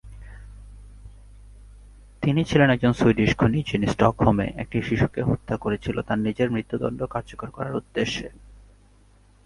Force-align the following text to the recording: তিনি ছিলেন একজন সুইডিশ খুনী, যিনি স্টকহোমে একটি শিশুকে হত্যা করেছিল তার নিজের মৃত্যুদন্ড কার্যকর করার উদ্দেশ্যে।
তিনি 2.21 2.43
ছিলেন 2.43 2.69
একজন 2.69 2.93
সুইডিশ 2.93 3.31
খুনী, 3.35 3.59
যিনি 3.71 3.87
স্টকহোমে 3.87 4.47
একটি 4.55 4.81
শিশুকে 4.81 5.21
হত্যা 5.21 5.55
করেছিল 5.57 6.01
তার 6.01 6.19
নিজের 6.19 6.51
মৃত্যুদন্ড 6.51 6.99
কার্যকর 7.03 7.49
করার 7.49 7.75
উদ্দেশ্যে। 7.75 8.27